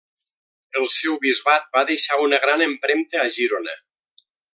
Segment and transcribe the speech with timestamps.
[0.79, 3.77] El seu bisbat va deixar una gran empremta a Girona.